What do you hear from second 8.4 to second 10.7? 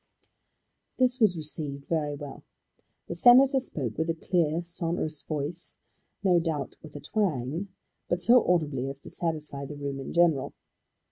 audibly as to satisfy the room in general.